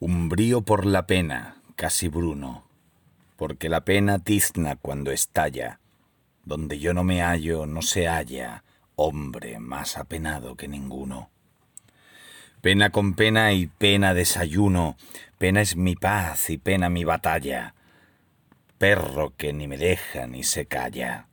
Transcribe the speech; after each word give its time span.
Umbrío 0.00 0.62
por 0.62 0.86
la 0.86 1.06
pena, 1.06 1.62
casi 1.76 2.08
bruno, 2.08 2.64
porque 3.36 3.68
la 3.68 3.84
pena 3.84 4.18
tizna 4.18 4.76
cuando 4.76 5.12
estalla, 5.12 5.80
donde 6.44 6.78
yo 6.78 6.94
no 6.94 7.04
me 7.04 7.22
hallo 7.22 7.66
no 7.66 7.80
se 7.80 8.06
halla 8.08 8.64
hombre 8.96 9.58
más 9.58 9.96
apenado 9.96 10.56
que 10.56 10.68
ninguno. 10.68 11.30
Pena 12.60 12.90
con 12.90 13.14
pena 13.14 13.52
y 13.52 13.66
pena 13.66 14.14
desayuno, 14.14 14.96
pena 15.38 15.60
es 15.60 15.76
mi 15.76 15.96
paz 15.96 16.50
y 16.50 16.58
pena 16.58 16.88
mi 16.88 17.04
batalla, 17.04 17.74
perro 18.78 19.34
que 19.36 19.52
ni 19.52 19.68
me 19.68 19.76
deja 19.76 20.26
ni 20.26 20.42
se 20.42 20.66
calla, 20.66 21.28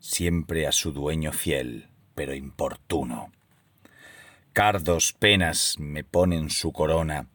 siempre 0.00 0.66
a 0.66 0.72
su 0.72 0.92
dueño 0.92 1.32
fiel, 1.32 1.88
pero 2.14 2.34
importuno. 2.34 3.32
Cardos 4.52 5.12
penas 5.12 5.76
me 5.78 6.04
ponen 6.04 6.50
su 6.50 6.72
corona, 6.72 7.28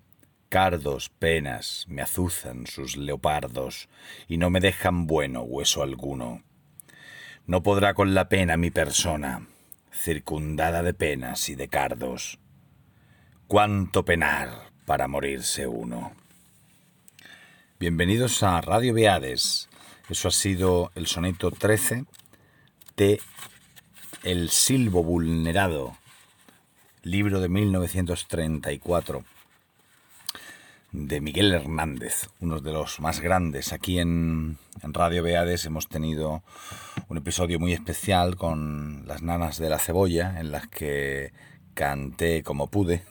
cardos 0.50 1.10
penas 1.10 1.86
me 1.88 2.02
azuzan 2.02 2.66
sus 2.66 2.98
leopardos, 2.98 3.88
y 4.28 4.38
no 4.38 4.50
me 4.50 4.60
dejan 4.60 5.08
bueno 5.08 5.44
hueso 5.44 5.84
alguno. 5.84 6.44
No 7.46 7.64
podrá 7.64 7.94
con 7.94 8.14
la 8.14 8.30
pena 8.30 8.58
mi 8.58 8.72
persona, 8.72 9.48
circundada 9.92 10.84
de 10.84 10.94
penas 10.94 11.50
y 11.50 11.56
de 11.56 11.68
cardos. 11.68 12.40
Cuánto 13.48 14.04
penar 14.04 14.72
para 14.86 15.08
morirse 15.08 15.68
uno. 15.68 16.14
Bienvenidos 17.80 18.44
a 18.44 18.60
Radio 18.62 18.94
Beades. 18.94 19.70
Eso 20.10 20.28
ha 20.28 20.32
sido 20.32 20.92
el 20.96 21.08
soneto 21.08 21.52
13 21.52 22.06
de 22.98 23.22
El 24.24 24.50
Silbo 24.50 25.04
Vulnerado 25.04 25.96
libro 27.04 27.40
de 27.40 27.50
1934 27.50 29.24
de 30.92 31.22
Miguel 31.22 31.54
Hernández, 31.54 32.30
uno 32.40 32.60
de 32.60 32.72
los 32.72 33.00
más 33.00 33.20
grandes. 33.20 33.74
Aquí 33.74 34.00
en, 34.00 34.58
Radio 34.82 35.24
Beades 35.24 35.66
hemos 35.66 35.88
tenido 35.88 36.44
un 37.08 37.18
episodio 37.18 37.60
muy 37.60 37.74
especial 37.74 38.36
con 38.36 39.08
las 39.08 39.22
nanas 39.22 39.58
de 39.58 39.70
la 39.70 39.80
cebolla, 39.80 40.40
en 40.40 40.52
las 40.52 40.68
que 40.68 41.32
canté 41.74 42.44
como 42.44 42.68
pude, 42.68 43.04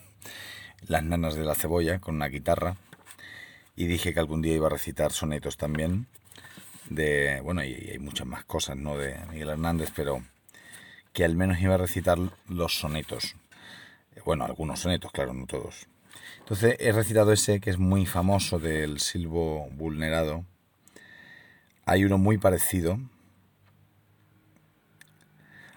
las 0.87 1.05
nanas 1.05 1.35
de 1.35 1.45
la 1.45 1.55
cebolla 1.55 2.01
con 2.01 2.17
una 2.17 2.29
guitarra, 2.29 2.77
y 3.77 3.87
dije 3.87 4.13
que 4.13 4.21
algún 4.21 4.43
día 4.43 4.55
iba 4.55 4.67
a 4.67 4.71
recitar 4.71 5.13
sonetos 5.13 5.57
también. 5.57 6.07
De, 6.91 7.41
bueno, 7.43 7.63
y 7.63 7.75
hay 7.75 7.99
muchas 7.99 8.27
más 8.27 8.45
cosas, 8.45 8.77
¿no? 8.77 8.97
De 8.97 9.17
Miguel 9.31 9.51
Hernández, 9.51 9.93
pero 9.95 10.23
que 11.13 11.25
al 11.25 11.37
menos 11.37 11.61
iba 11.61 11.75
a 11.75 11.79
recitar 11.79 12.19
los 12.49 12.79
sonetos 12.79 13.37
bueno, 14.29 14.45
algunos 14.45 14.81
sonetos, 14.81 15.11
claro, 15.11 15.33
no 15.33 15.47
todos. 15.47 15.87
Entonces 16.41 16.77
he 16.79 16.93
recitado 16.93 17.33
ese 17.33 17.61
que 17.61 17.71
es 17.71 17.79
muy 17.79 18.07
famoso 18.07 18.59
del 18.59 19.01
silbo 19.01 19.69
vulnerado. 19.73 20.45
Hay 21.85 22.05
uno 22.05 22.19
muy 22.19 22.39
parecido. 22.39 22.99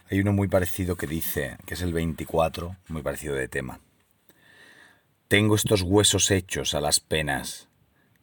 Hay 0.10 0.20
uno 0.20 0.34
muy 0.34 0.48
parecido 0.48 0.96
que 0.96 1.08
dice, 1.08 1.58
que 1.66 1.74
es 1.74 1.82
el 1.82 1.94
24, 1.94 2.76
muy 2.90 3.02
parecido 3.02 3.36
de 3.36 3.48
tema. 3.48 3.80
Tengo 5.28 5.56
estos 5.56 5.82
huesos 5.84 6.32
hechos 6.32 6.74
a 6.74 6.82
las 6.82 7.00
penas 7.00 7.70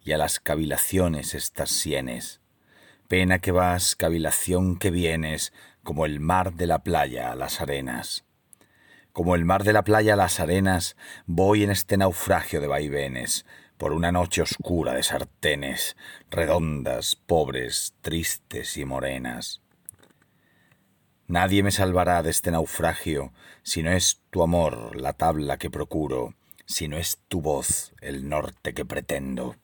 y 0.04 0.12
a 0.12 0.18
las 0.18 0.40
cavilaciones 0.40 1.34
estas 1.34 1.70
sienes. 1.70 2.40
Pena 3.08 3.38
que 3.38 3.52
vas, 3.52 3.96
cavilación 3.96 4.78
que 4.78 4.90
vienes, 4.90 5.52
como 5.82 6.04
el 6.04 6.20
mar 6.20 6.52
de 6.52 6.66
la 6.66 6.82
playa 6.82 7.32
a 7.32 7.36
las 7.36 7.62
arenas 7.62 8.27
como 9.18 9.34
el 9.34 9.44
mar 9.44 9.64
de 9.64 9.72
la 9.72 9.82
playa 9.82 10.14
las 10.14 10.38
arenas, 10.38 10.96
voy 11.26 11.64
en 11.64 11.72
este 11.72 11.96
naufragio 11.96 12.60
de 12.60 12.68
vaivenes, 12.68 13.46
por 13.76 13.90
una 13.92 14.12
noche 14.12 14.42
oscura 14.42 14.94
de 14.94 15.02
sartenes, 15.02 15.96
redondas, 16.30 17.16
pobres, 17.16 17.94
tristes 18.00 18.76
y 18.76 18.84
morenas. 18.84 19.60
Nadie 21.26 21.64
me 21.64 21.72
salvará 21.72 22.22
de 22.22 22.30
este 22.30 22.52
naufragio 22.52 23.32
si 23.64 23.82
no 23.82 23.90
es 23.90 24.20
tu 24.30 24.40
amor 24.40 24.94
la 24.94 25.14
tabla 25.14 25.56
que 25.56 25.68
procuro, 25.68 26.36
si 26.64 26.86
no 26.86 26.96
es 26.96 27.18
tu 27.26 27.40
voz 27.40 27.94
el 28.00 28.28
norte 28.28 28.72
que 28.72 28.84
pretendo, 28.84 29.56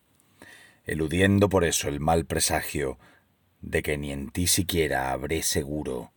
eludiendo 0.85 1.49
por 1.49 1.63
eso 1.63 1.89
el 1.89 2.01
mal 2.01 2.27
presagio 2.27 2.99
de 3.61 3.85
que 3.85 3.99
ni 3.99 4.11
en 4.11 4.31
ti 4.31 4.49
siquiera 4.49 5.13
habré 5.13 5.45
seguro 5.45 6.11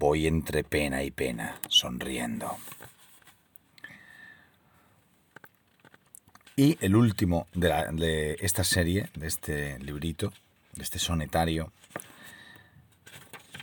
Voy 0.00 0.28
entre 0.28 0.62
pena 0.62 1.02
y 1.02 1.10
pena, 1.10 1.58
sonriendo. 1.68 2.56
Y 6.54 6.78
el 6.80 6.94
último 6.94 7.48
de, 7.52 8.36
esta 8.38 8.62
serie, 8.62 9.08
de 9.16 9.26
este 9.26 9.80
librito, 9.80 10.32
de 10.74 10.84
este 10.84 11.00
sonetario, 11.00 11.72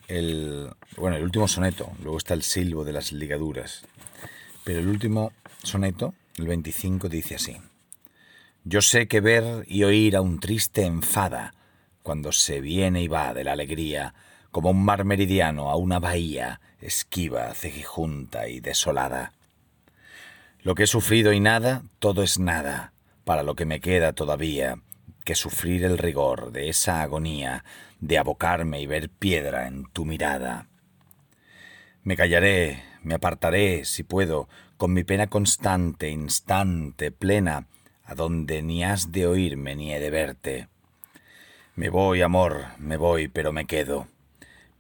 el, 0.10 0.72
bueno, 0.98 1.16
el 1.16 1.24
último 1.24 1.48
soneto, 1.48 1.90
luego 2.04 2.18
está 2.18 2.34
el 2.34 2.44
silbo 2.44 2.84
de 2.84 2.92
las 2.92 3.14
ligaduras, 3.14 3.86
pero 4.66 4.80
el 4.80 4.90
último 4.90 5.32
soneto, 5.64 6.16
el 6.38 6.48
25, 6.48 7.08
dice 7.08 7.36
así. 7.36 7.56
Yo 8.66 8.82
sé 8.82 9.08
que 9.08 9.22
ver 9.22 9.64
y 9.70 9.86
oír 9.86 10.18
a 10.18 10.22
un 10.22 10.42
triste 10.42 10.84
enfada 10.84 11.54
cuando 12.04 12.34
se 12.34 12.60
viene 12.60 13.04
y 13.04 13.08
va 13.08 13.34
de 13.34 13.46
la 13.46 13.54
alegría 13.54 14.14
como 14.56 14.70
un 14.70 14.86
mar 14.86 15.04
meridiano 15.04 15.70
a 15.70 15.76
una 15.76 16.00
bahía 16.00 16.62
esquiva, 16.80 17.54
cejijunta 17.54 18.48
y 18.48 18.62
desolada. 18.62 19.34
Lo 20.62 20.76
que 20.76 20.84
he 20.84 20.88
sufrido 20.88 21.34
y 21.34 21.42
nada, 21.42 21.84
todo 22.00 22.24
es 22.24 22.40
nada, 22.40 22.94
para 23.26 23.44
lo 23.44 23.56
que 23.56 23.66
me 23.66 23.82
queda 23.82 24.14
todavía 24.14 24.78
que 25.26 25.36
sufrir 25.36 25.84
el 25.84 25.98
rigor 25.98 26.54
de 26.54 26.70
esa 26.70 27.02
agonía 27.02 27.66
de 28.00 28.18
abocarme 28.18 28.80
y 28.80 28.88
ver 28.88 29.10
piedra 29.10 29.68
en 29.68 29.92
tu 29.92 30.06
mirada. 30.06 30.68
Me 32.04 32.16
callaré, 32.16 32.82
me 33.04 33.16
apartaré, 33.16 33.84
si 33.84 34.04
puedo, 34.04 34.48
con 34.78 34.94
mi 34.94 35.04
pena 35.04 35.28
constante, 35.28 36.10
instante, 36.10 37.12
plena, 37.12 37.68
a 38.06 38.16
donde 38.16 38.62
ni 38.62 38.86
has 38.86 39.12
de 39.12 39.28
oírme 39.28 39.76
ni 39.76 39.94
he 39.94 40.00
de 40.00 40.12
verte. 40.12 40.70
Me 41.76 41.90
voy, 41.90 42.22
amor, 42.22 42.68
me 42.78 42.96
voy, 42.96 43.28
pero 43.28 43.52
me 43.52 43.66
quedo 43.66 44.08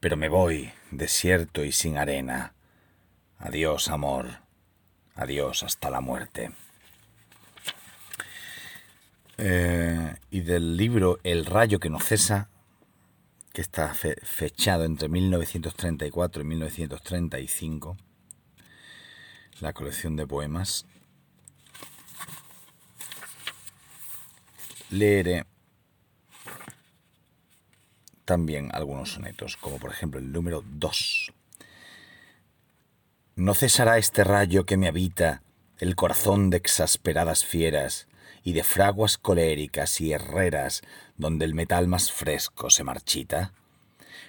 pero 0.06 0.18
me 0.18 0.30
voy, 0.30 0.72
desierto 0.92 1.64
y 1.64 1.72
sin 1.72 1.98
arena. 1.98 2.54
Adiós, 3.40 3.88
amor. 3.88 4.38
Adiós 5.16 5.64
hasta 5.64 5.90
la 5.90 6.00
muerte. 6.00 6.52
Eh, 9.40 10.16
y 10.30 10.42
del 10.42 10.78
libro 10.78 11.18
El 11.24 11.48
rayo 11.48 11.80
que 11.80 11.90
no 11.90 12.00
cesa, 12.00 12.50
que 13.52 13.62
está 13.62 13.96
fechado 13.96 14.84
entre 14.84 15.10
1934 15.10 16.44
y 16.44 16.46
1935, 16.46 17.98
la 19.60 19.74
colección 19.74 20.16
de 20.16 20.28
poemas, 20.28 20.86
leeré 24.92 25.48
también 28.25 28.69
algunos 28.74 29.13
sonetos, 29.13 29.56
como 29.58 29.78
por 29.78 29.91
ejemplo 29.91 30.19
el 30.19 30.31
número 30.31 30.63
2. 30.66 31.34
No 33.36 33.53
cesará 33.53 33.97
este 33.97 34.24
rayo 34.24 34.66
que 34.66 34.78
me 34.78 34.88
habita 34.88 35.44
el 35.80 35.96
corazón 35.96 36.50
de 36.50 36.58
exasperadas 36.58 37.46
fieras 37.46 38.08
y 38.44 38.53
de 38.53 38.63
fraguas 38.63 39.18
coléricas 39.18 40.00
y 40.02 40.13
herreras 40.13 40.81
donde 41.18 41.46
el 41.46 41.53
metal 41.53 41.88
más 41.88 42.12
fresco 42.12 42.69
se 42.69 42.84
marchita. 42.84 43.53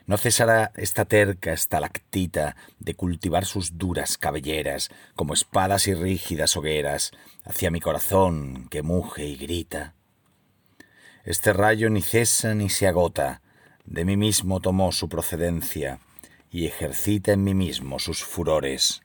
No 0.06 0.18
cesará 0.18 0.72
esta 0.76 1.04
terca 1.04 1.52
estalactita 1.52 2.56
de 2.78 2.94
cultivar 2.94 3.44
sus 3.44 3.76
duras 3.76 4.18
cabelleras 4.18 4.90
como 5.14 5.34
espadas 5.34 5.88
y 5.88 5.94
rígidas 5.94 6.56
hogueras 6.56 7.12
hacia 7.44 7.70
mi 7.70 7.80
corazón 7.80 8.68
que 8.70 8.82
muge 8.82 9.24
y 9.24 9.36
grita. 9.36 9.94
Este 11.24 11.52
rayo 11.52 11.90
ni 11.90 12.02
cesa 12.02 12.54
ni 12.54 12.70
se 12.70 12.86
agota, 12.86 13.42
de 13.86 14.04
mí 14.04 14.16
mismo 14.16 14.60
tomó 14.60 14.92
su 14.92 15.08
procedencia 15.08 16.00
y 16.50 16.66
ejercita 16.66 17.32
en 17.32 17.44
mí 17.44 17.54
mismo 17.54 17.98
sus 17.98 18.24
furores. 18.24 19.02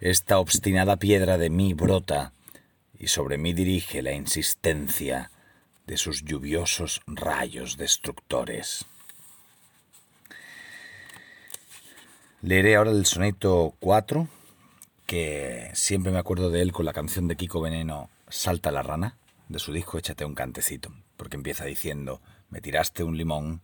Esta 0.00 0.38
obstinada 0.38 0.96
piedra 0.96 1.38
de 1.38 1.50
mí 1.50 1.74
brota 1.74 2.32
y 2.98 3.08
sobre 3.08 3.38
mí 3.38 3.52
dirige 3.52 4.02
la 4.02 4.12
insistencia 4.12 5.30
de 5.86 5.96
sus 5.96 6.24
lluviosos 6.24 7.00
rayos 7.06 7.76
destructores. 7.76 8.84
Leeré 12.42 12.76
ahora 12.76 12.90
el 12.90 13.06
soneto 13.06 13.74
4, 13.80 14.28
que 15.06 15.70
siempre 15.72 16.12
me 16.12 16.18
acuerdo 16.18 16.50
de 16.50 16.60
él 16.60 16.72
con 16.72 16.84
la 16.84 16.92
canción 16.92 17.28
de 17.28 17.36
Kiko 17.36 17.60
Veneno 17.60 18.10
Salta 18.28 18.70
la 18.70 18.82
rana, 18.82 19.16
de 19.48 19.58
su 19.58 19.72
disco 19.72 19.96
Échate 19.96 20.24
un 20.24 20.34
cantecito, 20.34 20.92
porque 21.16 21.36
empieza 21.36 21.64
diciendo, 21.64 22.20
me 22.50 22.60
tiraste 22.60 23.04
un 23.04 23.16
limón 23.16 23.62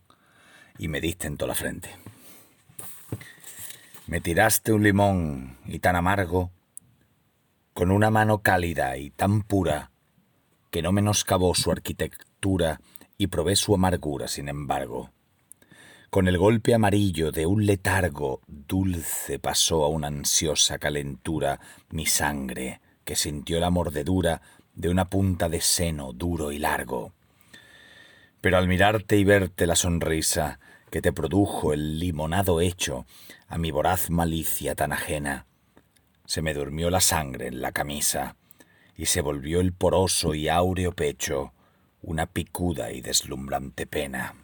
y 0.77 0.87
me 0.87 1.01
diste 1.01 1.27
en 1.27 1.37
toda 1.37 1.49
la 1.49 1.55
frente. 1.55 1.89
Me 4.07 4.19
tiraste 4.21 4.73
un 4.73 4.83
limón 4.83 5.57
y 5.65 5.79
tan 5.79 5.95
amargo, 5.95 6.51
con 7.73 7.91
una 7.91 8.09
mano 8.09 8.39
cálida 8.39 8.97
y 8.97 9.09
tan 9.09 9.41
pura, 9.41 9.91
que 10.69 10.81
no 10.81 10.91
menoscabó 10.91 11.55
su 11.55 11.71
arquitectura 11.71 12.81
y 13.17 13.27
probé 13.27 13.55
su 13.55 13.73
amargura, 13.73 14.27
sin 14.27 14.49
embargo. 14.49 15.11
Con 16.09 16.27
el 16.27 16.37
golpe 16.37 16.73
amarillo 16.73 17.31
de 17.31 17.45
un 17.45 17.65
letargo 17.65 18.41
dulce 18.47 19.39
pasó 19.39 19.85
a 19.85 19.87
una 19.87 20.07
ansiosa 20.07 20.77
calentura 20.77 21.59
mi 21.89 22.05
sangre, 22.05 22.81
que 23.05 23.15
sintió 23.15 23.59
la 23.61 23.69
mordedura 23.69 24.41
de 24.73 24.89
una 24.89 25.09
punta 25.09 25.47
de 25.47 25.61
seno 25.61 26.11
duro 26.11 26.51
y 26.51 26.59
largo. 26.59 27.13
Pero 28.41 28.57
al 28.57 28.67
mirarte 28.67 29.17
y 29.17 29.23
verte 29.23 29.67
la 29.67 29.75
sonrisa 29.75 30.59
que 30.89 31.01
te 31.01 31.13
produjo 31.13 31.73
el 31.73 31.99
limonado 31.99 32.59
hecho 32.59 33.05
a 33.47 33.57
mi 33.57 33.71
voraz 33.71 34.09
malicia 34.09 34.75
tan 34.75 34.91
ajena, 34.91 35.45
se 36.25 36.41
me 36.41 36.53
durmió 36.53 36.89
la 36.89 37.01
sangre 37.01 37.47
en 37.47 37.61
la 37.61 37.71
camisa 37.71 38.35
y 38.97 39.05
se 39.05 39.21
volvió 39.21 39.61
el 39.61 39.73
poroso 39.73 40.33
y 40.33 40.49
áureo 40.49 40.91
pecho 40.91 41.53
una 42.01 42.25
picuda 42.25 42.91
y 42.91 43.01
deslumbrante 43.01 43.85
pena. 43.85 44.35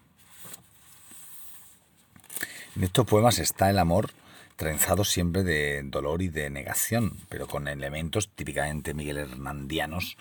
En 2.75 2.83
estos 2.83 3.07
poemas 3.07 3.39
está 3.39 3.69
el 3.69 3.79
amor 3.79 4.11
trenzado 4.55 5.03
siempre 5.03 5.43
de 5.43 5.81
dolor 5.83 6.21
y 6.21 6.29
de 6.29 6.49
negación, 6.49 7.17
pero 7.29 7.47
con 7.47 7.67
elementos 7.67 8.29
típicamente 8.29 8.93
Miguel 8.93 9.17
Hernandianos 9.17 10.17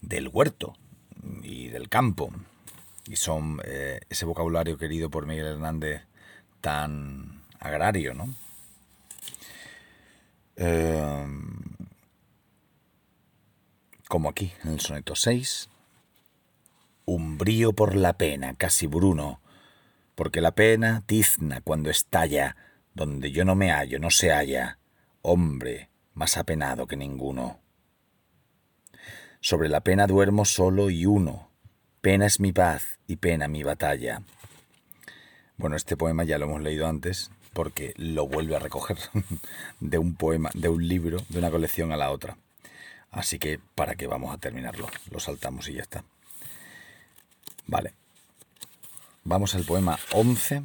del 0.00 0.28
huerto 0.28 0.74
y 1.42 1.68
del 1.68 1.88
campo. 1.88 2.32
Y 3.06 3.16
son 3.16 3.60
eh, 3.64 4.00
ese 4.08 4.24
vocabulario 4.24 4.78
querido 4.78 5.10
por 5.10 5.26
Miguel 5.26 5.46
Hernández 5.46 6.02
tan 6.60 7.42
agrario, 7.58 8.14
¿no? 8.14 8.34
Eh, 10.56 11.26
como 14.08 14.28
aquí, 14.28 14.52
en 14.64 14.72
el 14.72 14.80
soneto 14.80 15.14
6, 15.14 15.68
un 17.06 17.38
brío 17.38 17.72
por 17.72 17.94
la 17.94 18.14
pena, 18.14 18.54
casi 18.54 18.86
bruno, 18.86 19.40
porque 20.14 20.40
la 20.40 20.52
pena 20.52 21.02
tizna 21.06 21.60
cuando 21.60 21.90
estalla, 21.90 22.56
donde 22.94 23.32
yo 23.32 23.44
no 23.44 23.54
me 23.54 23.70
hallo, 23.70 23.98
no 23.98 24.10
se 24.10 24.30
halla, 24.32 24.78
hombre 25.22 25.90
más 26.14 26.36
apenado 26.36 26.86
que 26.86 26.96
ninguno. 26.96 27.60
Sobre 29.40 29.68
la 29.68 29.80
pena 29.82 30.06
duermo 30.06 30.44
solo 30.44 30.90
y 30.90 31.06
uno, 31.06 31.49
pena 32.00 32.26
es 32.26 32.40
mi 32.40 32.52
paz 32.52 32.98
y 33.06 33.16
pena 33.16 33.48
mi 33.48 33.62
batalla. 33.62 34.22
Bueno, 35.56 35.76
este 35.76 35.96
poema 35.96 36.24
ya 36.24 36.38
lo 36.38 36.46
hemos 36.46 36.62
leído 36.62 36.86
antes, 36.86 37.30
porque 37.52 37.92
lo 37.96 38.26
vuelve 38.26 38.56
a 38.56 38.60
recoger 38.60 38.98
de 39.80 39.98
un 39.98 40.14
poema, 40.14 40.50
de 40.54 40.68
un 40.68 40.86
libro, 40.86 41.18
de 41.28 41.38
una 41.38 41.50
colección 41.50 41.92
a 41.92 41.96
la 41.96 42.10
otra. 42.10 42.36
Así 43.10 43.38
que, 43.38 43.60
¿para 43.74 43.96
qué 43.96 44.06
vamos 44.06 44.32
a 44.34 44.38
terminarlo? 44.38 44.88
Lo 45.10 45.20
saltamos 45.20 45.68
y 45.68 45.74
ya 45.74 45.82
está. 45.82 46.04
Vale. 47.66 47.92
Vamos 49.24 49.54
al 49.54 49.64
poema 49.64 49.98
11, 50.12 50.62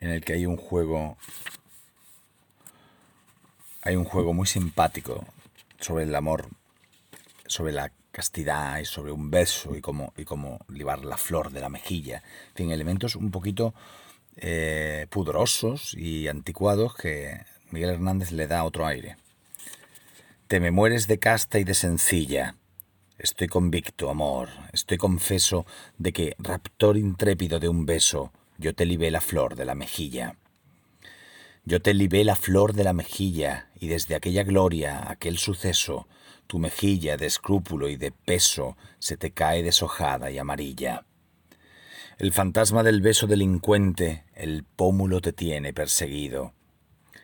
en 0.00 0.10
el 0.10 0.24
que 0.24 0.32
hay 0.32 0.46
un 0.46 0.56
juego. 0.56 1.16
Hay 3.82 3.96
un 3.96 4.04
juego 4.04 4.34
muy 4.34 4.46
simpático 4.46 5.24
sobre 5.78 6.04
el 6.04 6.14
amor, 6.14 6.48
sobre 7.46 7.72
la 7.72 7.92
castidad 8.20 8.78
y 8.78 8.84
sobre 8.84 9.12
un 9.12 9.30
beso 9.30 9.74
y 9.74 9.80
cómo, 9.80 10.12
y 10.14 10.24
cómo 10.24 10.58
libar 10.68 11.04
la 11.06 11.16
flor 11.16 11.50
de 11.50 11.62
la 11.62 11.70
mejilla. 11.70 12.22
En 12.50 12.54
fin, 12.54 12.70
elementos 12.70 13.16
un 13.16 13.30
poquito 13.30 13.72
eh, 14.36 15.06
pudorosos 15.08 15.94
y 15.94 16.28
anticuados 16.28 16.94
que 16.94 17.40
Miguel 17.70 17.90
Hernández 17.90 18.30
le 18.32 18.46
da 18.46 18.64
otro 18.64 18.86
aire. 18.86 19.16
Te 20.48 20.60
me 20.60 20.70
mueres 20.70 21.06
de 21.06 21.18
casta 21.18 21.58
y 21.58 21.64
de 21.64 21.74
sencilla, 21.74 22.56
Estoy 23.18 23.48
convicto, 23.48 24.08
amor, 24.08 24.48
estoy 24.72 24.96
confeso 24.96 25.66
de 25.98 26.10
que, 26.10 26.34
raptor 26.38 26.96
intrépido 26.96 27.58
de 27.60 27.68
un 27.68 27.84
beso, 27.84 28.32
yo 28.56 28.74
te 28.74 28.86
libé 28.86 29.10
la 29.10 29.20
flor 29.20 29.56
de 29.56 29.66
la 29.66 29.74
mejilla. 29.74 30.36
Yo 31.64 31.80
te 31.80 31.94
libé 31.94 32.24
la 32.24 32.36
flor 32.36 32.72
de 32.72 32.84
la 32.84 32.92
mejilla, 32.92 33.70
y 33.78 33.88
desde 33.88 34.14
aquella 34.14 34.42
gloria, 34.42 35.10
aquel 35.10 35.38
suceso, 35.38 36.08
tu 36.46 36.58
mejilla 36.58 37.16
de 37.16 37.26
escrúpulo 37.26 37.88
y 37.88 37.96
de 37.96 38.12
peso 38.12 38.76
se 38.98 39.16
te 39.16 39.30
cae 39.30 39.62
deshojada 39.62 40.30
y 40.30 40.38
amarilla. 40.38 41.04
El 42.18 42.32
fantasma 42.32 42.82
del 42.82 43.00
beso 43.02 43.26
delincuente, 43.26 44.24
el 44.34 44.64
pómulo 44.64 45.20
te 45.20 45.32
tiene 45.32 45.72
perseguido, 45.72 46.54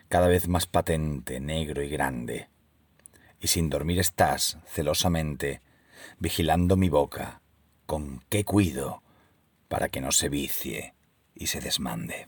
cada 0.07 0.27
vez 0.27 0.47
más 0.47 0.65
patente, 0.65 1.39
negro 1.39 1.83
y 1.83 1.89
grande. 1.89 2.47
Y 3.39 3.47
sin 3.47 3.69
dormir 3.69 3.99
estás, 3.99 4.59
celosamente, 4.65 5.61
vigilando 6.19 6.77
mi 6.77 6.89
boca, 6.89 7.41
con 7.85 8.23
qué 8.29 8.43
cuido, 8.43 9.03
para 9.67 9.89
que 9.89 9.99
no 9.99 10.11
se 10.11 10.29
vicie 10.29 10.93
y 11.35 11.47
se 11.47 11.59
desmande. 11.59 12.27